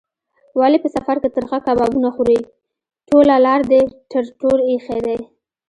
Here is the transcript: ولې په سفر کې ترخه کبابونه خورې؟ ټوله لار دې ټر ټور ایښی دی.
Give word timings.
ولې 0.59 0.77
په 0.83 0.89
سفر 0.95 1.15
کې 1.21 1.29
ترخه 1.35 1.57
کبابونه 1.67 2.09
خورې؟ 2.15 2.39
ټوله 3.07 3.35
لار 3.45 3.61
دې 3.71 3.81
ټر 4.11 4.23
ټور 4.39 4.57
ایښی 4.69 4.99
دی. 5.07 5.17